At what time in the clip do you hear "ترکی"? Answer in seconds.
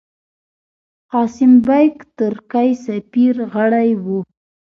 2.17-2.69